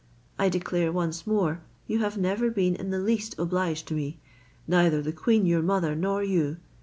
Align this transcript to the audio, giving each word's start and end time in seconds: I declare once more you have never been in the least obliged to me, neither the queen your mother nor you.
I 0.39 0.49
declare 0.49 0.91
once 0.91 1.27
more 1.27 1.61
you 1.85 1.99
have 1.99 2.17
never 2.17 2.49
been 2.49 2.75
in 2.75 2.89
the 2.89 2.97
least 2.99 3.37
obliged 3.37 3.87
to 3.89 3.93
me, 3.93 4.19
neither 4.67 4.99
the 4.99 5.13
queen 5.13 5.45
your 5.45 5.61
mother 5.61 5.95
nor 5.95 6.23
you. 6.23 6.57